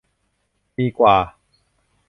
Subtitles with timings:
[0.75, 1.15] ปีกว่า